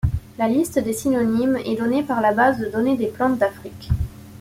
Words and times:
La 0.39 0.47
liste 0.47 0.79
des 0.79 0.93
synonymes 0.93 1.57
est 1.63 1.75
donnée 1.75 2.01
par 2.01 2.21
la 2.21 2.31
base 2.33 2.57
de 2.59 2.65
données 2.65 2.97
des 2.97 3.05
plantes 3.05 3.37
d'Afrique. 3.37 3.91